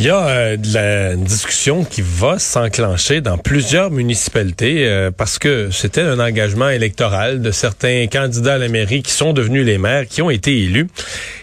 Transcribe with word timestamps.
Il 0.00 0.06
y 0.06 0.10
a 0.10 0.26
euh, 0.26 0.56
la, 0.72 1.12
une 1.12 1.22
discussion 1.22 1.84
qui 1.84 2.02
va 2.02 2.40
s'enclencher 2.40 3.20
dans 3.20 3.38
plusieurs 3.38 3.92
municipalités 3.92 4.88
euh, 4.88 5.12
parce 5.12 5.38
que 5.38 5.70
c'était 5.70 6.00
un 6.00 6.18
engagement 6.18 6.68
électoral 6.68 7.40
de 7.42 7.52
certains 7.52 8.08
candidats 8.08 8.54
à 8.54 8.58
la 8.58 8.66
mairie 8.66 9.04
qui 9.04 9.12
sont 9.12 9.32
devenus 9.32 9.64
les 9.64 9.78
maires, 9.78 10.08
qui 10.08 10.20
ont 10.20 10.30
été 10.30 10.64
élus. 10.64 10.88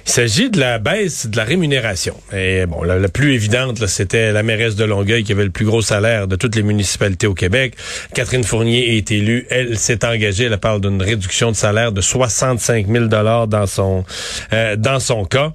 Il 0.05 0.11
s'agit 0.11 0.49
de 0.49 0.59
la 0.59 0.79
baisse 0.79 1.27
de 1.27 1.37
la 1.37 1.45
rémunération. 1.45 2.13
Et 2.33 2.65
bon, 2.65 2.83
la, 2.83 2.99
la 2.99 3.07
plus 3.07 3.33
évidente, 3.33 3.85
c'était 3.87 4.33
la 4.33 4.43
mairesse 4.43 4.75
de 4.75 4.83
Longueuil 4.83 5.23
qui 5.23 5.31
avait 5.31 5.45
le 5.45 5.51
plus 5.51 5.63
gros 5.65 5.81
salaire 5.81 6.27
de 6.27 6.35
toutes 6.35 6.57
les 6.57 6.63
municipalités 6.63 7.27
au 7.27 7.33
Québec. 7.33 7.75
Catherine 8.13 8.43
Fournier 8.43 8.97
est 8.97 9.11
élue. 9.11 9.47
Elle 9.49 9.77
s'est 9.77 10.03
engagée. 10.03 10.45
Elle 10.45 10.57
parle 10.57 10.81
d'une 10.81 11.01
réduction 11.01 11.51
de 11.51 11.55
salaire 11.55 11.93
de 11.93 12.01
65 12.01 12.87
000 12.87 13.05
dollars 13.05 13.47
dans 13.47 13.67
son 13.67 14.03
euh, 14.51 14.75
dans 14.75 14.99
son 14.99 15.23
cas. 15.23 15.53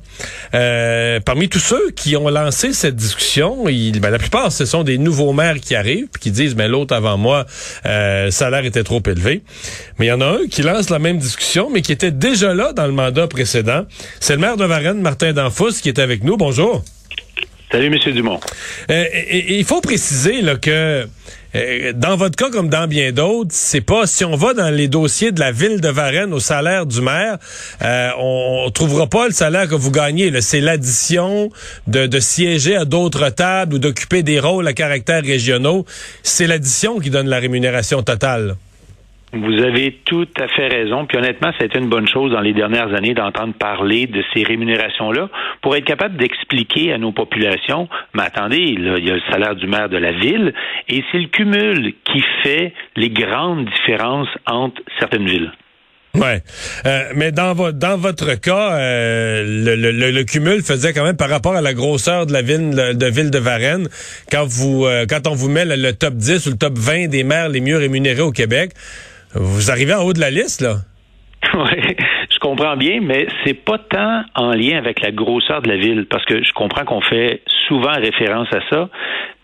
Euh, 0.54 1.20
parmi 1.20 1.50
tous 1.50 1.58
ceux 1.58 1.90
qui 1.90 2.16
ont 2.16 2.30
lancé 2.30 2.72
cette 2.72 2.85
discussion, 2.94 3.68
il, 3.68 4.00
ben, 4.00 4.10
la 4.10 4.18
plupart, 4.18 4.52
ce 4.52 4.64
sont 4.64 4.84
des 4.84 4.98
nouveaux 4.98 5.32
maires 5.32 5.58
qui 5.60 5.74
arrivent 5.74 6.08
qui 6.20 6.30
disent, 6.30 6.54
mais 6.54 6.64
ben, 6.64 6.72
l'autre 6.72 6.94
avant 6.94 7.16
moi, 7.16 7.46
euh, 7.86 8.30
salaire 8.30 8.64
était 8.64 8.84
trop 8.84 9.02
élevé. 9.06 9.42
Mais 9.98 10.06
il 10.06 10.08
y 10.08 10.12
en 10.12 10.20
a 10.20 10.26
un 10.26 10.46
qui 10.50 10.62
lance 10.62 10.90
la 10.90 10.98
même 10.98 11.18
discussion, 11.18 11.70
mais 11.72 11.82
qui 11.82 11.92
était 11.92 12.10
déjà 12.10 12.54
là 12.54 12.72
dans 12.72 12.86
le 12.86 12.92
mandat 12.92 13.26
précédent. 13.26 13.86
C'est 14.20 14.34
le 14.34 14.40
maire 14.40 14.56
de 14.56 14.64
Varennes, 14.64 15.00
Martin 15.00 15.32
Danfous, 15.32 15.80
qui 15.82 15.88
est 15.88 15.98
avec 15.98 16.22
nous. 16.22 16.36
Bonjour. 16.36 16.84
Salut, 17.70 17.86
M. 17.86 18.12
Dumont. 18.14 18.38
Euh, 18.90 19.04
il 19.30 19.64
faut 19.64 19.80
préciser 19.80 20.40
là, 20.40 20.54
que 20.56 21.08
dans 21.94 22.16
votre 22.16 22.36
cas 22.36 22.50
comme 22.50 22.68
dans 22.68 22.86
bien 22.86 23.12
d'autres, 23.12 23.50
c'est 23.52 23.80
pas 23.80 24.06
si 24.06 24.24
on 24.24 24.36
va 24.36 24.54
dans 24.54 24.70
les 24.70 24.88
dossiers 24.88 25.32
de 25.32 25.40
la 25.40 25.52
ville 25.52 25.80
de 25.80 25.88
Varennes 25.88 26.32
au 26.32 26.40
salaire 26.40 26.86
du 26.86 27.00
maire, 27.00 27.38
euh, 27.82 28.10
on, 28.18 28.64
on 28.66 28.70
trouvera 28.70 29.06
pas 29.06 29.26
le 29.26 29.32
salaire 29.32 29.68
que 29.68 29.74
vous 29.74 29.90
gagnez. 29.90 30.32
C'est 30.40 30.60
l'addition 30.60 31.50
de, 31.86 32.06
de 32.06 32.20
siéger 32.20 32.76
à 32.76 32.84
d'autres 32.84 33.28
tables 33.30 33.74
ou 33.74 33.78
d'occuper 33.78 34.22
des 34.22 34.40
rôles 34.40 34.66
à 34.66 34.72
caractère 34.72 35.22
régionaux. 35.22 35.84
C'est 36.22 36.46
l'addition 36.46 36.98
qui 36.98 37.10
donne 37.10 37.28
la 37.28 37.38
rémunération 37.38 38.02
totale. 38.02 38.56
Vous 39.36 39.62
avez 39.62 40.00
tout 40.04 40.28
à 40.40 40.48
fait 40.48 40.68
raison. 40.68 41.06
Puis 41.06 41.18
honnêtement, 41.18 41.52
ça 41.52 41.62
a 41.62 41.64
été 41.64 41.78
une 41.78 41.88
bonne 41.88 42.08
chose 42.08 42.32
dans 42.32 42.40
les 42.40 42.52
dernières 42.52 42.94
années 42.94 43.14
d'entendre 43.14 43.54
parler 43.54 44.06
de 44.06 44.22
ces 44.34 44.42
rémunérations-là 44.42 45.28
pour 45.62 45.76
être 45.76 45.84
capable 45.84 46.16
d'expliquer 46.16 46.92
à 46.92 46.98
nos 46.98 47.12
populations, 47.12 47.88
mais 48.14 48.22
attendez, 48.22 48.74
là, 48.78 48.96
il 48.98 49.06
y 49.06 49.10
a 49.10 49.14
le 49.14 49.22
salaire 49.30 49.54
du 49.54 49.66
maire 49.66 49.88
de 49.88 49.96
la 49.96 50.12
ville 50.12 50.52
et 50.88 51.02
c'est 51.10 51.18
le 51.18 51.28
cumul 51.28 51.94
qui 52.04 52.22
fait 52.42 52.72
les 52.96 53.10
grandes 53.10 53.66
différences 53.66 54.28
entre 54.46 54.80
certaines 54.98 55.26
villes. 55.26 55.52
Ouais, 56.16 56.42
euh, 56.86 57.02
mais 57.14 57.30
dans, 57.30 57.52
votre 57.52 57.78
dans 57.78 57.98
votre 57.98 58.34
cas, 58.34 58.78
euh, 58.78 59.42
le, 59.44 60.22
cumul 60.22 60.62
faisait 60.62 60.94
quand 60.94 61.04
même 61.04 61.16
par 61.16 61.28
rapport 61.28 61.54
à 61.54 61.60
la 61.60 61.74
grosseur 61.74 62.24
de 62.24 62.32
la 62.32 62.40
ville 62.40 62.70
de 62.70 63.06
ville 63.06 63.30
de 63.30 63.38
Varennes, 63.38 63.88
quand 64.30 64.46
vous 64.46 64.86
euh, 64.86 65.04
quand 65.06 65.26
on 65.26 65.34
vous 65.34 65.50
met 65.50 65.64
le, 65.66 65.92
top 65.92 66.14
10 66.14 66.46
ou 66.46 66.50
le 66.50 66.56
top 66.56 66.78
20 66.78 67.08
des 67.08 67.22
maires 67.22 67.50
les 67.50 67.60
mieux 67.60 67.76
rémunérés 67.76 68.22
au 68.22 68.32
Québec, 68.32 68.72
vous 69.34 69.70
arrivez 69.70 69.94
en 69.94 70.02
haut 70.02 70.12
de 70.12 70.20
la 70.20 70.30
liste, 70.30 70.60
là? 70.60 70.76
Oui, 71.54 71.96
je 72.30 72.38
comprends 72.40 72.76
bien, 72.76 73.00
mais 73.00 73.28
c'est 73.44 73.54
pas 73.54 73.78
tant 73.78 74.24
en 74.34 74.52
lien 74.52 74.76
avec 74.76 75.00
la 75.00 75.10
grosseur 75.10 75.62
de 75.62 75.68
la 75.68 75.76
ville, 75.76 76.06
parce 76.10 76.24
que 76.24 76.42
je 76.42 76.52
comprends 76.52 76.84
qu'on 76.84 77.00
fait 77.00 77.42
souvent 77.68 77.92
référence 77.92 78.48
à 78.52 78.60
ça, 78.68 78.88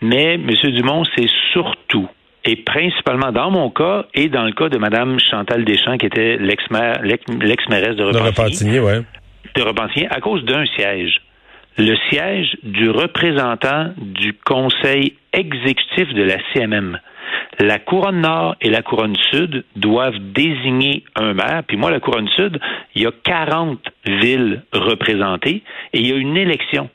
mais, 0.01 0.35
M. 0.35 0.51
Dumont, 0.73 1.05
c'est 1.17 1.29
surtout 1.53 2.09
et 2.45 2.57
principalement 2.57 3.31
dans 3.31 3.51
mon 3.51 3.71
cas 3.71 4.07
et 4.15 4.29
dans 4.29 4.45
le 4.45 4.53
cas 4.53 4.69
de 4.69 4.79
Mme 4.79 5.19
Chantal 5.21 5.65
Deschamps, 5.65 5.97
qui 5.97 6.07
était 6.07 6.37
l'ex-maire, 6.39 7.01
l'ex-mairesse 7.03 7.97
de 7.97 8.05
Repentigny. 8.05 8.19
De 8.19 8.27
Repentigny, 8.27 8.79
ouais. 8.81 9.03
De 9.55 9.63
Repentigny, 9.63 10.07
à 10.11 10.21
cause 10.21 10.45
d'un 10.45 10.65
siège. 10.77 11.21
Le 11.79 11.97
siège 12.11 12.57
du 12.63 12.91
représentant 12.91 13.93
du 13.97 14.35
conseil 14.45 15.15
exécutif 15.33 16.13
de 16.15 16.23
la 16.23 16.37
CMM 16.53 16.99
la 17.59 17.79
couronne 17.79 18.21
nord 18.21 18.57
et 18.61 18.71
la 18.71 18.83
couronne 18.83 19.17
sud 19.31 19.65
doivent 19.77 20.19
désigner 20.33 21.05
un 21.15 21.35
maire. 21.35 21.63
Puis 21.67 21.77
moi, 21.77 21.91
la 21.91 22.01
couronne 22.01 22.29
sud, 22.29 22.59
il 22.95 23.03
y 23.03 23.07
a 23.07 23.13
40 23.25 23.79
villes 24.07 24.63
représentées 24.73 25.63
et 25.93 26.01
il 26.01 26.09
y 26.09 26.13
a 26.13 26.17
une 26.17 26.37
élection. 26.37 26.89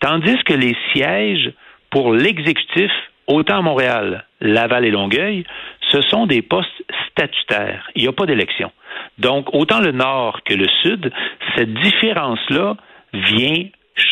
Tandis 0.00 0.36
que 0.44 0.54
les 0.54 0.76
sièges 0.92 1.52
pour 1.90 2.12
l'exécutif, 2.12 2.90
autant 3.26 3.58
à 3.58 3.62
Montréal, 3.62 4.24
Laval 4.40 4.84
et 4.84 4.90
Longueuil, 4.90 5.44
ce 5.90 6.00
sont 6.02 6.26
des 6.26 6.42
postes 6.42 6.84
statutaires. 7.10 7.90
Il 7.94 8.02
n'y 8.02 8.08
a 8.08 8.12
pas 8.12 8.26
d'élection. 8.26 8.70
Donc, 9.18 9.52
autant 9.52 9.80
le 9.80 9.92
nord 9.92 10.40
que 10.44 10.54
le 10.54 10.68
sud, 10.82 11.10
cette 11.56 11.72
différence-là 11.74 12.76
vient 13.12 13.64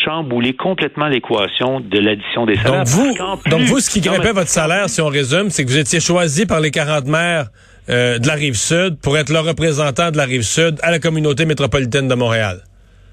chambouler 0.05 0.55
complètement 0.55 1.09
l'équation 1.09 1.81
de 1.81 1.99
l'addition 1.99 2.47
des 2.47 2.57
salaires. 2.57 2.85
Donc 2.85 2.89
vous, 2.89 3.15
donc 3.51 3.61
vous, 3.63 3.81
ce 3.81 3.91
qui 3.91 4.01
grimpait 4.01 4.33
votre 4.33 4.49
salaire, 4.49 4.89
si 4.89 5.01
on 5.01 5.09
résume, 5.09 5.51
c'est 5.51 5.65
que 5.65 5.71
vous 5.71 5.79
étiez 5.79 6.01
choisi 6.01 6.47
par 6.47 6.61
les 6.61 6.71
40 6.71 7.07
maires 7.07 7.49
euh, 7.89 8.19
de 8.19 8.27
la 8.27 8.35
rive 8.35 8.57
sud 8.57 8.99
pour 9.01 9.17
être 9.17 9.31
le 9.31 9.41
représentant 9.41 10.11
de 10.11 10.17
la 10.17 10.25
rive 10.25 10.43
sud 10.43 10.79
à 10.83 10.91
la 10.91 10.99
communauté 10.99 11.47
métropolitaine 11.47 12.09
de 12.09 12.15
Montréal. 12.15 12.63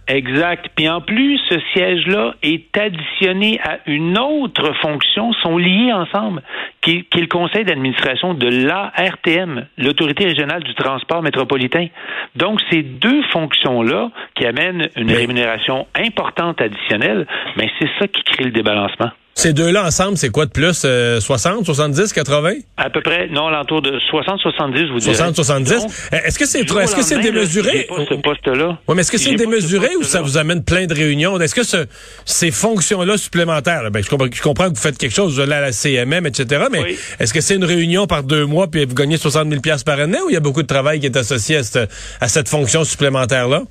Exact. 0.08 0.70
Puis 0.76 0.90
en 0.90 1.00
plus, 1.00 1.40
ce 1.50 1.60
siège-là 1.74 2.36
est 2.44 2.78
additionné 2.78 3.60
à 3.64 3.80
une 3.86 4.18
autre 4.18 4.74
fonction, 4.82 5.32
sont 5.34 5.58
liés 5.58 5.94
ensemble, 5.94 6.42
qui, 6.82 7.08
est 7.16 7.20
le 7.20 7.28
conseil 7.28 7.64
d'administration 7.64 8.34
de 8.34 8.48
l'ARTM, 8.48 9.66
l'autorité 9.78 10.26
régionale 10.26 10.64
du 10.64 10.74
transport 10.76 11.22
métropolitain. 11.22 11.88
Donc, 12.36 12.60
ces 12.70 12.84
deux 12.84 13.24
fonctions-là 13.32 14.12
qui 14.36 14.46
amènent 14.46 14.90
une 14.98 15.12
rémunération 15.12 15.88
importante 15.96 16.60
additionnelle, 16.60 17.26
mais 17.56 17.70
c'est 17.80 17.90
ça 18.00 18.08
qui 18.08 18.24
crée 18.24 18.44
le 18.44 18.52
débalancement. 18.52 19.12
Ces 19.36 19.54
deux-là 19.54 19.86
ensemble, 19.86 20.18
c'est 20.18 20.30
quoi 20.30 20.46
de 20.46 20.52
plus? 20.52 20.86
60, 21.20 21.66
70, 21.66 22.14
80? 22.14 22.54
À 22.78 22.90
peu 22.90 23.02
près, 23.02 23.28
non, 23.30 23.50
l'entour 23.50 23.82
de 23.82 24.00
60, 24.10 24.40
70, 24.40 24.92
vous 24.92 25.00
dirais. 25.00 25.16
60, 25.16 25.36
70. 25.36 25.74
Est-ce 26.12 26.38
que 26.38 26.46
c'est 26.46 26.60
est-ce 26.60 26.96
que 26.96 27.02
c'est 27.02 27.20
démesuré? 27.20 27.88
Pas 27.90 27.96
ce 28.08 28.14
poste-là. 28.16 28.78
Oui, 28.88 28.96
mais 28.96 29.02
est-ce 29.02 29.12
que 29.12 29.18
c'est 29.18 29.36
démesuré 29.36 29.90
ou 30.00 30.04
ça 30.04 30.22
vous 30.22 30.38
amène 30.38 30.64
plein 30.64 30.86
de 30.86 30.94
réunions? 30.94 31.40
Est-ce 31.40 31.56
que 31.56 31.64
ce, 31.64 31.86
ces 32.26 32.52
fonctions-là 32.52 33.18
supplémentaires, 33.18 33.90
ben, 33.92 34.04
je, 34.04 34.10
comprends, 34.10 34.28
je, 34.32 34.42
comprends, 34.42 34.70
que 34.70 34.76
vous 34.76 34.82
faites 34.82 34.98
quelque 34.98 35.16
chose, 35.16 35.34
vous 35.34 35.40
allez 35.40 35.54
à 35.54 35.62
la 35.62 35.72
CMM, 35.72 36.26
etc., 36.26 36.66
mais 36.72 36.96
est-ce 37.20 37.34
que 37.34 37.42
c'est 37.42 37.56
une 37.56 37.66
réunion 37.66 38.08
par 38.08 38.24
deux 38.24 38.46
mois 38.46 38.68
puis 38.68 38.86
vous 38.86 38.96
gagnez 38.96 39.18
60 39.18 39.50
000 39.50 39.62
par 39.86 40.00
année 40.00 40.20
ou 40.26 40.30
il 40.30 40.34
y 40.34 40.38
a 40.38 40.42
beaucoup 40.42 40.62
de 40.62 40.68
travail 40.68 41.00
qui 41.00 41.08
est 41.08 41.18
associé 41.18 41.58
à 41.58 41.64
cette, 41.64 41.92
à 42.22 42.28
cette 42.28 42.50
fonction 42.50 42.84
supplémentaire-là? 42.84 43.64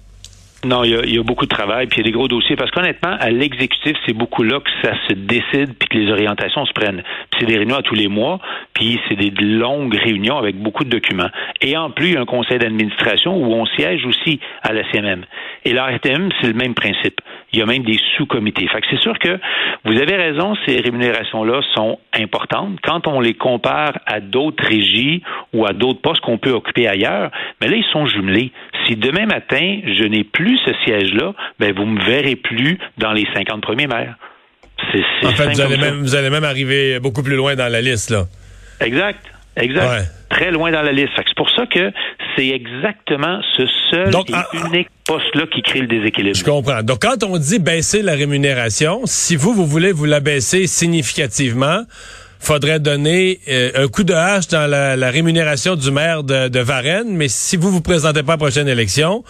Non, 0.65 0.85
il 0.85 1.13
y, 1.13 1.19
a, 1.19 1.23
beaucoup 1.25 1.45
de 1.45 1.51
travail, 1.51 1.89
puis 1.89 1.99
il 1.99 2.07
y 2.07 2.09
a 2.09 2.13
des 2.13 2.17
gros 2.17 2.29
dossiers, 2.29 2.55
parce 2.55 2.71
qu'honnêtement, 2.71 3.17
à 3.19 3.31
l'exécutif, 3.31 3.97
c'est 4.07 4.13
beaucoup 4.13 4.45
là 4.45 4.61
que 4.61 4.71
ça 4.81 4.95
se 5.09 5.15
décide, 5.15 5.75
puis 5.77 5.89
que 5.89 5.99
les 5.99 6.13
orientations 6.13 6.65
se 6.67 6.73
prennent. 6.73 7.03
Puis 7.31 7.41
c'est 7.41 7.47
des 7.47 7.57
réunions 7.57 7.77
à 7.77 7.83
tous 7.83 7.97
les 7.97 8.07
mois, 8.07 8.39
puis 8.73 9.01
c'est 9.09 9.17
des 9.17 9.31
longues 9.31 9.95
réunions 9.95 10.39
avec 10.39 10.57
beaucoup 10.57 10.85
de 10.85 10.91
documents. 10.91 11.31
Et 11.61 11.77
en 11.77 11.91
plus, 11.91 12.11
il 12.11 12.15
y 12.15 12.17
a 12.17 12.21
un 12.21 12.27
conseil 12.27 12.61
d'administration 12.61 13.37
où 13.37 13.53
on 13.53 13.67
siège 13.67 14.07
aussi 14.07 14.39
à 14.63 14.73
la 14.73 14.89
CMM. 14.93 15.25
Et 15.65 15.73
l'ARTM, 15.73 16.31
c'est 16.41 16.47
le 16.47 16.55
même 16.55 16.75
principe. 16.75 17.21
Il 17.53 17.59
y 17.59 17.63
a 17.63 17.67
même 17.67 17.83
des 17.83 17.99
sous-comités. 18.17 18.67
Fait 18.69 18.81
que 18.81 18.87
c'est 18.91 19.01
sûr 19.01 19.19
que 19.19 19.39
vous 19.85 20.01
avez 20.01 20.17
raison, 20.17 20.55
ces 20.67 20.81
rémunérations-là 20.81 21.61
sont 21.75 21.99
importantes 22.19 22.79
quand 22.83 23.07
on 23.07 23.21
les 23.21 23.35
compare 23.35 23.99
à 24.07 24.21
d'autres 24.21 24.65
régies 24.65 25.23
ou 25.53 25.67
à 25.67 25.73
d'autres 25.73 26.01
postes 26.01 26.23
qu'on 26.23 26.39
peut 26.39 26.53
occuper 26.53 26.89
ailleurs. 26.89 27.31
Mais 27.61 27.69
là, 27.69 27.77
ils 27.77 27.93
sont 27.93 28.07
jumelés. 28.07 28.53
Si 28.87 28.97
demain 28.97 29.27
matin, 29.27 29.81
je 29.85 30.05
n'ai 30.05 30.25
plus 30.25 30.59
ce 30.65 30.73
siège-là, 30.85 31.35
ben, 31.59 31.75
vous 31.75 31.85
me 31.85 32.03
verrez 32.03 32.37
plus 32.37 32.79
dans 32.99 33.13
les 33.13 33.27
50 33.35 33.61
premiers 33.61 33.87
maires. 33.87 34.17
C'est, 34.91 35.27
en 35.27 35.31
fait, 35.31 35.49
vous 35.49 35.61
allez, 35.61 35.77
même, 35.77 36.01
vous 36.01 36.15
allez 36.17 36.31
même 36.31 36.45
arriver 36.45 36.99
beaucoup 37.01 37.23
plus 37.23 37.37
loin 37.37 37.55
dans 37.55 37.71
la 37.71 37.81
liste, 37.81 38.11
là. 38.11 38.25
Exact. 38.81 39.21
Exact. 39.57 40.11
Très 40.31 40.51
loin 40.51 40.71
dans 40.73 40.83
la 40.83 40.93
liste. 40.93 41.11
C'est 41.17 41.37
pour 41.37 41.51
ça 41.51 41.67
que 41.67 41.93
c'est 42.35 42.49
exactement 42.49 43.41
ce 43.57 43.67
seul 43.91 44.15
et 44.29 44.33
ah, 44.33 44.49
unique 44.67 44.89
poste-là 45.05 45.45
qui 45.53 45.63
crée 45.63 45.81
le 45.81 45.87
déséquilibre. 45.87 46.37
Je 46.37 46.45
comprends. 46.45 46.83
Donc, 46.83 47.03
quand 47.03 47.23
on 47.23 47.37
dit 47.37 47.59
baisser 47.59 48.03
la 48.03 48.15
rémunération, 48.15 49.03
si 49.05 49.37
vous, 49.37 49.53
vous 49.53 49.67
voulez 49.67 49.93
vous 49.93 50.07
la 50.07 50.21
baisser 50.21 50.67
significativement, 50.67 51.83
faudrait 52.41 52.81
donner 52.81 53.41
euh, 53.49 53.71
un 53.75 53.89
coup 53.89 54.05
de 54.05 54.15
hache 54.15 54.49
dans 54.49 54.69
la, 54.69 55.11
rémunération 55.11 55.77
du 55.77 55.91
maire 55.91 56.25
de, 56.25 56.49
de, 56.49 56.61
Varennes, 56.61 57.15
mais 57.15 57.29
si 57.29 57.57
vous 57.57 57.71
vous 57.71 57.83
présentez 57.83 58.23
pas 58.23 58.33
à 58.33 58.37
la 58.37 58.39
prochaine 58.39 58.69
élection, 58.69 59.23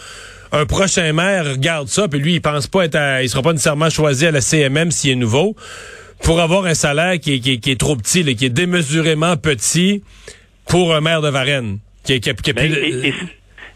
un 0.52 0.66
prochain 0.66 1.12
maire 1.12 1.52
regarde 1.52 1.88
ça, 1.88 2.08
puis 2.08 2.20
lui, 2.20 2.34
il 2.34 2.40
pense 2.40 2.66
pas 2.66 2.84
être 2.84 2.96
à, 2.96 3.22
il 3.22 3.28
sera 3.28 3.42
pas 3.42 3.52
nécessairement 3.52 3.90
choisi 3.90 4.26
à 4.26 4.30
la 4.30 4.40
CMM 4.40 4.90
s'il 4.90 5.10
est 5.10 5.16
nouveau, 5.16 5.56
pour 6.24 6.40
avoir 6.40 6.64
un 6.66 6.74
salaire 6.74 7.18
qui 7.18 7.34
est, 7.34 7.58
qui 7.58 7.70
est, 7.70 7.80
trop 7.80 7.96
petit, 7.96 8.24
qui 8.36 8.46
est 8.46 8.50
démesurément 8.50 9.36
petit 9.36 10.02
pour 10.68 10.94
un 10.94 11.00
maire 11.00 11.20
de 11.20 11.28
Varennes. 11.28 11.78
Qui, 12.04 12.20
qui, 12.20 12.34
qui, 12.34 12.52
ben, 12.52 12.72
et, 12.72 13.12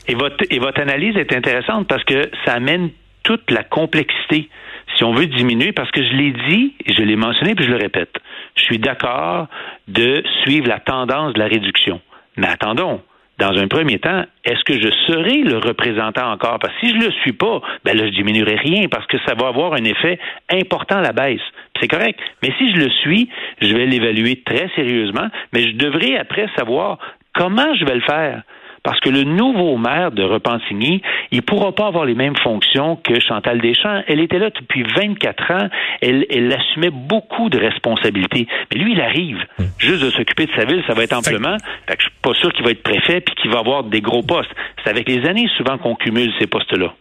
et, 0.09 0.15
votre, 0.15 0.45
et 0.51 0.59
votre 0.59 0.81
analyse 0.81 1.17
est 1.17 1.33
intéressante 1.33 1.87
parce 1.87 2.03
que 2.05 2.31
ça 2.45 2.55
amène 2.55 2.91
toute 3.23 3.51
la 3.51 3.63
complexité 3.63 4.49
si 4.97 5.05
on 5.05 5.13
veut 5.13 5.27
diminuer, 5.27 5.73
parce 5.73 5.91
que 5.91 6.03
je 6.03 6.15
l'ai 6.15 6.33
dit, 6.49 6.75
je 6.87 7.03
l'ai 7.03 7.17
mentionné, 7.17 7.55
puis 7.55 7.65
je 7.65 7.71
le 7.71 7.77
répète, 7.77 8.15
je 8.55 8.63
suis 8.63 8.79
d'accord 8.79 9.49
de 9.89 10.23
suivre 10.43 10.69
la 10.69 10.81
tendance 10.81 11.35
de 11.35 11.39
la 11.39 11.47
réduction. 11.47 12.01
Mais 12.37 12.47
attendons, 12.47 13.03
dans 13.39 13.53
un 13.59 13.69
premier 13.69 13.99
temps, 13.99 14.25
est-ce 14.45 14.65
que 14.65 14.81
je 14.81 14.91
serai 15.07 15.43
le 15.43 15.59
représentant 15.59 16.31
encore? 16.33 16.59
Parce 16.59 16.73
que 16.75 16.87
si 16.87 16.95
je 16.95 17.07
le 17.07 17.13
suis 17.23 17.33
pas, 17.33 17.61
ben 17.85 17.97
là, 17.97 18.07
je 18.07 18.13
diminuerai 18.13 18.57
rien 18.57 18.89
parce 18.89 19.07
que 19.07 19.19
ça 19.27 19.35
va 19.35 19.49
avoir 19.49 19.75
un 19.75 19.85
effet 19.85 20.19
important 20.51 20.97
à 20.97 21.03
la 21.03 21.13
baisse. 21.13 21.43
C'est 21.81 21.89
correct. 21.89 22.19
Mais 22.43 22.53
si 22.59 22.73
je 22.73 22.77
le 22.79 22.91
suis, 22.91 23.29
je 23.61 23.75
vais 23.75 23.87
l'évaluer 23.87 24.43
très 24.45 24.71
sérieusement, 24.75 25.29
mais 25.53 25.63
je 25.63 25.77
devrais 25.77 26.17
après 26.17 26.49
savoir 26.57 26.99
comment 27.35 27.75
je 27.75 27.85
vais 27.85 27.95
le 27.95 28.01
faire. 28.01 28.43
Parce 28.87 29.01
que 29.01 29.09
le 29.09 29.25
nouveau 29.25 29.77
maire 29.79 30.13
de 30.13 30.23
Repentigny, 30.23 31.03
il 31.33 31.43
pourra 31.43 31.73
pas 31.73 31.89
avoir 31.89 32.05
les 32.05 32.15
mêmes 32.15 32.37
fonctions 32.37 32.95
que 32.95 33.19
Chantal 33.19 33.61
Deschamps. 33.61 34.05
Elle 34.07 34.21
était 34.21 34.39
là 34.39 34.51
depuis 34.51 34.85
24 34.85 35.51
ans. 35.51 35.69
Elle, 36.01 36.25
elle 36.31 36.53
assumait 36.53 36.93
beaucoup 36.93 37.49
de 37.49 37.59
responsabilités. 37.59 38.47
Mais 38.71 38.79
lui, 38.79 38.93
il 38.93 39.01
arrive. 39.01 39.39
Juste 39.79 40.05
de 40.05 40.11
s'occuper 40.11 40.47
de 40.47 40.53
sa 40.53 40.67
ville, 40.67 40.85
ça 40.87 40.95
va 40.95 41.03
être 41.03 41.15
amplement. 41.15 41.57
Fait 41.89 41.97
que 41.97 42.05
je 42.05 42.07
suis 42.07 42.19
pas 42.23 42.35
sûr 42.35 42.53
qu'il 42.53 42.65
va 42.65 42.71
être 42.71 42.85
préfet 42.85 43.21
puis 43.23 43.35
qu'il 43.35 43.51
va 43.51 43.59
avoir 43.59 43.83
des 43.83 44.01
gros 44.01 44.23
postes. 44.23 44.53
C'est 44.85 44.91
avec 44.91 45.09
les 45.09 45.27
années 45.27 45.49
souvent 45.57 45.79
qu'on 45.79 45.97
cumule 45.97 46.33
ces 46.39 46.47
postes-là. 46.47 46.95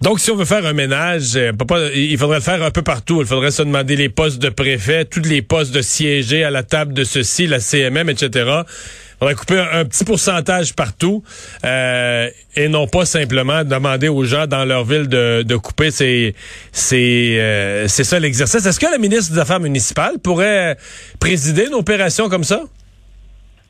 Donc, 0.00 0.18
si 0.18 0.32
on 0.32 0.36
veut 0.36 0.46
faire 0.46 0.66
un 0.66 0.72
ménage, 0.72 1.36
euh, 1.36 1.52
il 1.94 2.16
faudrait 2.18 2.38
le 2.38 2.42
faire 2.42 2.64
un 2.64 2.70
peu 2.70 2.82
partout. 2.82 3.20
Il 3.20 3.26
faudrait 3.26 3.50
se 3.52 3.62
demander 3.62 3.94
les 3.94 4.08
postes 4.08 4.42
de 4.42 4.48
préfet, 4.48 5.04
tous 5.04 5.28
les 5.28 5.42
postes 5.42 5.72
de 5.72 5.82
siéger 5.82 6.42
à 6.42 6.50
la 6.50 6.62
table 6.62 6.94
de 6.94 7.04
ceci, 7.04 7.46
la 7.46 7.60
CMM, 7.60 8.08
etc. 8.08 8.62
On 9.22 9.26
va 9.26 9.34
couper 9.34 9.58
un, 9.58 9.84
petit 9.84 10.06
pourcentage 10.06 10.74
partout 10.74 11.22
euh, 11.62 12.28
et 12.56 12.68
non 12.68 12.86
pas 12.86 13.04
simplement 13.04 13.64
demander 13.64 14.08
aux 14.08 14.24
gens 14.24 14.46
dans 14.46 14.64
leur 14.64 14.84
ville 14.84 15.08
de, 15.08 15.42
de 15.42 15.56
couper. 15.56 15.90
C'est 15.90 16.32
c'est 16.72 17.38
euh, 17.38 17.86
ça 17.86 18.18
l'exercice. 18.18 18.64
Est-ce 18.64 18.80
que 18.80 18.90
la 18.90 18.96
ministre 18.96 19.34
des 19.34 19.38
Affaires 19.38 19.60
municipales 19.60 20.14
pourrait 20.24 20.76
présider 21.20 21.66
une 21.66 21.74
opération 21.74 22.30
comme 22.30 22.44
ça? 22.44 22.60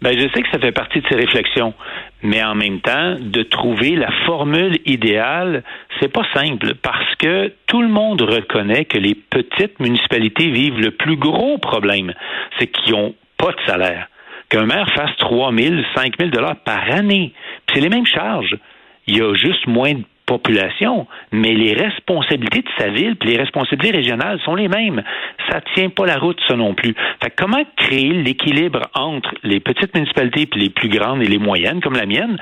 Ben, 0.03 0.17
je 0.17 0.29
sais 0.33 0.43
que 0.43 0.51
ça 0.53 0.61
fait 0.61 0.73
partie 0.73 1.01
de 1.01 1.07
ses 1.09 1.17
réflexions, 1.17 1.75
mais 2.23 2.43
en 2.43 2.55
même 2.55 2.81
temps, 2.81 3.17
de 3.21 3.43
trouver 3.43 3.97
la 3.97 4.11
formule 4.27 4.79
idéale, 4.87 5.65
c'est 5.99 6.09
pas 6.09 6.25
simple 6.33 6.75
parce 6.81 7.15
que 7.17 7.53
tout 7.67 7.83
le 7.83 7.89
monde 7.89 8.23
reconnaît 8.23 8.85
que 8.85 8.97
les 8.97 9.15
petites 9.15 9.79
municipalités 9.81 10.49
vivent 10.49 10.79
le 10.79 10.93
plus 10.93 11.17
gros 11.17 11.59
problème, 11.59 12.15
c'est 12.59 12.69
qu'ils 12.69 12.95
ont 12.95 13.15
pas 13.37 13.51
de 13.51 13.61
salaire 13.67 14.07
qu'un 14.51 14.67
maire 14.67 14.91
fasse 14.95 15.17
3 15.19 15.53
000, 15.57 15.77
5 15.95 16.15
000 16.19 16.31
dollars 16.31 16.57
par 16.65 16.91
année. 16.91 17.33
C'est 17.73 17.81
les 17.81 17.89
mêmes 17.89 18.07
charges. 18.07 18.59
Il 19.07 19.17
y 19.17 19.23
a 19.23 19.35
juste 19.35 19.67
moins 19.67 19.95
de 19.95 20.05
population, 20.31 21.09
mais 21.33 21.55
les 21.55 21.73
responsabilités 21.73 22.61
de 22.61 22.69
sa 22.79 22.89
ville 22.89 23.17
puis 23.17 23.31
les 23.31 23.37
responsabilités 23.37 23.97
régionales 23.97 24.39
sont 24.45 24.55
les 24.55 24.69
mêmes. 24.69 25.03
Ça 25.51 25.61
tient 25.75 25.89
pas 25.89 26.07
la 26.07 26.19
route, 26.19 26.41
ça 26.47 26.55
non 26.55 26.75
plus. 26.75 26.95
Fait 27.21 27.33
comment 27.37 27.65
créer 27.77 28.13
l'équilibre 28.13 28.83
entre 28.95 29.35
les 29.43 29.59
petites 29.59 29.93
municipalités 29.93 30.47
puis 30.47 30.61
les 30.61 30.71
plus 30.71 30.89
grandes 30.89 31.21
et 31.23 31.27
les 31.27 31.39
moyennes, 31.39 31.81
comme 31.81 31.97
la 31.97 32.07
mienne, 32.07 32.37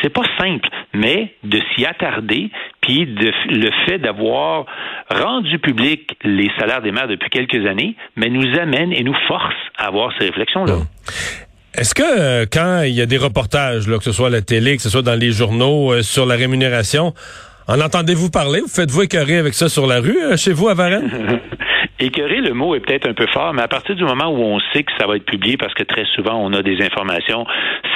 c'est 0.00 0.12
pas 0.12 0.24
simple, 0.38 0.68
mais 0.94 1.34
de 1.44 1.60
s'y 1.74 1.84
attarder 1.84 2.50
puis 2.80 3.04
de, 3.04 3.30
le 3.50 3.70
fait 3.86 3.98
d'avoir 3.98 4.64
rendu 5.10 5.58
public 5.58 6.16
les 6.24 6.50
salaires 6.58 6.80
des 6.80 6.92
maires 6.92 7.08
depuis 7.08 7.28
quelques 7.28 7.66
années, 7.66 7.96
mais 8.16 8.30
nous 8.30 8.58
amène 8.58 8.94
et 8.94 9.02
nous 9.02 9.16
force 9.28 9.54
à 9.76 9.88
avoir 9.88 10.10
ces 10.18 10.26
réflexions-là. 10.26 10.78
Est-ce 11.76 11.94
que 11.94 12.02
euh, 12.02 12.46
quand 12.50 12.84
il 12.84 12.94
y 12.94 13.02
a 13.02 13.06
des 13.06 13.18
reportages, 13.18 13.84
que 13.84 14.02
ce 14.02 14.10
soit 14.10 14.28
à 14.28 14.30
la 14.30 14.40
télé, 14.40 14.76
que 14.76 14.82
ce 14.82 14.88
soit 14.88 15.02
dans 15.02 15.18
les 15.18 15.30
journaux, 15.30 15.92
euh, 15.92 16.00
sur 16.00 16.24
la 16.24 16.34
rémunération, 16.34 17.12
en 17.68 17.80
entendez-vous 17.82 18.30
parler? 18.30 18.60
Vous 18.60 18.74
faites-vous 18.74 19.02
écœurer 19.02 19.36
avec 19.36 19.52
ça 19.52 19.68
sur 19.68 19.86
la 19.86 20.00
rue, 20.00 20.16
euh, 20.16 20.38
chez 20.38 20.54
vous, 20.54 20.68
à 20.68 20.74
Varennes? 20.74 21.10
Écœurer, 22.00 22.40
le 22.40 22.54
mot 22.54 22.74
est 22.74 22.80
peut-être 22.80 23.06
un 23.06 23.12
peu 23.12 23.26
fort, 23.26 23.52
mais 23.52 23.60
à 23.60 23.68
partir 23.68 23.94
du 23.94 24.04
moment 24.04 24.28
où 24.28 24.42
on 24.42 24.58
sait 24.72 24.84
que 24.84 24.92
ça 24.98 25.06
va 25.06 25.16
être 25.16 25.26
publié, 25.26 25.58
parce 25.58 25.74
que 25.74 25.82
très 25.82 26.06
souvent 26.14 26.34
on 26.42 26.52
a 26.54 26.62
des 26.62 26.82
informations, 26.82 27.46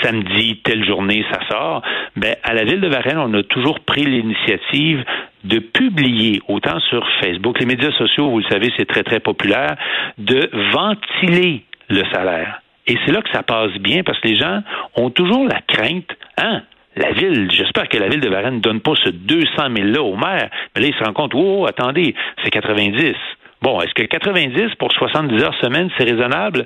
samedi, 0.03 0.61
telle 0.63 0.85
journée, 0.87 1.25
ça 1.31 1.39
sort, 1.51 1.83
ben, 2.17 2.37
à 2.43 2.53
la 2.53 2.65
ville 2.65 2.81
de 2.83 2.89
Varennes, 2.89 3.19
on 3.19 3.33
a 3.33 3.43
toujours 3.43 3.81
pris 3.81 4.05
l'initiative 4.05 5.05
de 5.45 5.59
publier, 5.59 6.43
autant 6.49 6.81
sur 6.81 7.07
Facebook, 7.23 7.59
les 7.61 7.67
médias 7.67 7.93
sociaux, 7.93 8.31
vous 8.31 8.41
le 8.41 8.49
savez, 8.51 8.71
c'est 8.77 8.87
très, 8.87 9.05
très 9.05 9.21
populaire, 9.21 9.77
de 10.19 10.51
ventiler 10.73 11.65
le 11.89 12.03
salaire. 12.13 12.61
Et 12.87 12.97
c'est 13.05 13.13
là 13.13 13.23
que 13.23 13.31
ça 13.31 13.43
passe 13.43 13.73
bien 13.79 14.03
parce 14.03 14.19
que 14.21 14.29
les 14.29 14.37
gens 14.37 14.63
ont 14.97 15.11
toujours 15.11 15.47
la 15.47 15.61
crainte, 15.61 16.11
hein? 16.37 16.63
La 16.97 17.13
ville, 17.13 17.49
j'espère 17.53 17.89
que 17.89 17.97
la 17.99 18.09
ville 18.09 18.21
de 18.21 18.29
Varennes 18.29 18.57
ne 18.57 18.61
donne 18.61 18.81
pas 18.81 18.95
ce 18.97 19.11
200 19.11 19.47
000-là 19.57 20.03
au 20.03 20.17
maire. 20.17 20.51
Mais 20.75 20.83
là, 20.83 20.89
ils 20.89 20.95
se 20.95 21.05
rendent 21.05 21.15
compte, 21.15 21.33
oh, 21.35 21.65
attendez, 21.69 22.17
c'est 22.43 22.51
90. 22.51 23.15
Bon, 23.63 23.79
est-ce 23.83 23.93
que 23.93 24.05
90 24.05 24.75
pour 24.79 24.91
70 24.91 25.43
heures 25.43 25.55
semaine, 25.61 25.91
c'est 25.99 26.11
raisonnable? 26.11 26.65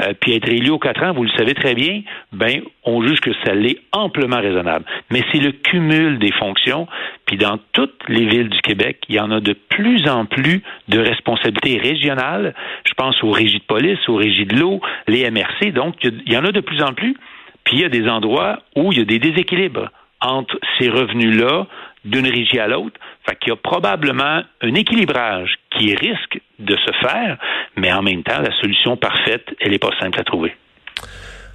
Euh, 0.00 0.12
puis 0.18 0.34
être 0.34 0.48
élu 0.48 0.70
aux 0.70 0.78
4 0.78 1.04
ans, 1.04 1.12
vous 1.12 1.22
le 1.22 1.30
savez 1.36 1.54
très 1.54 1.74
bien, 1.74 2.02
ben, 2.32 2.62
on 2.84 3.00
juge 3.06 3.20
que 3.20 3.30
ça 3.44 3.54
l'est 3.54 3.78
amplement 3.92 4.40
raisonnable. 4.40 4.84
Mais 5.10 5.22
c'est 5.30 5.38
le 5.38 5.52
cumul 5.52 6.18
des 6.18 6.32
fonctions. 6.32 6.88
Puis 7.26 7.36
dans 7.36 7.58
toutes 7.72 8.08
les 8.08 8.26
villes 8.26 8.48
du 8.48 8.60
Québec, 8.60 8.98
il 9.08 9.14
y 9.14 9.20
en 9.20 9.30
a 9.30 9.38
de 9.38 9.52
plus 9.52 10.08
en 10.08 10.26
plus 10.26 10.62
de 10.88 10.98
responsabilités 10.98 11.78
régionales. 11.78 12.54
Je 12.84 12.94
pense 12.94 13.22
aux 13.22 13.30
régies 13.30 13.60
de 13.60 13.64
police, 13.64 14.00
aux 14.08 14.16
régies 14.16 14.46
de 14.46 14.56
l'eau, 14.56 14.80
les 15.06 15.30
MRC. 15.30 15.72
Donc, 15.72 15.94
il 16.02 16.32
y 16.32 16.36
en 16.36 16.44
a 16.44 16.50
de 16.50 16.60
plus 16.60 16.82
en 16.82 16.92
plus. 16.92 17.16
Puis 17.62 17.76
il 17.76 17.82
y 17.82 17.84
a 17.84 17.88
des 17.88 18.08
endroits 18.08 18.58
où 18.74 18.90
il 18.90 18.98
y 18.98 19.02
a 19.02 19.04
des 19.04 19.20
déséquilibres 19.20 19.90
entre 20.20 20.58
ces 20.78 20.88
revenus-là 20.88 21.66
d'une 22.04 22.26
régie 22.26 22.58
à 22.58 22.68
l'autre. 22.68 22.98
Fait 23.28 23.36
qu'il 23.36 23.50
y 23.50 23.52
a 23.52 23.56
probablement 23.56 24.42
un 24.60 24.74
équilibrage 24.74 25.54
qui 25.70 25.94
risque 25.94 26.40
de 26.58 26.76
se 26.76 26.92
faire, 27.06 27.38
mais 27.76 27.92
en 27.92 28.02
même 28.02 28.22
temps, 28.22 28.40
la 28.40 28.54
solution 28.60 28.96
parfaite, 28.96 29.46
elle 29.60 29.70
n'est 29.72 29.78
pas 29.78 29.90
simple 30.00 30.20
à 30.20 30.24
trouver. 30.24 30.54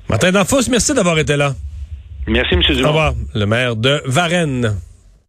Martin 0.10 0.32
Danfos, 0.32 0.70
merci 0.70 0.94
d'avoir 0.94 1.20
été 1.20 1.36
là. 1.36 1.54
Merci, 2.28 2.56
M. 2.56 2.62
Dumont. 2.62 2.84
Au 2.84 2.88
revoir, 2.88 3.14
le 3.36 3.46
maire 3.46 3.76
de 3.76 4.02
Varennes. 4.06 4.74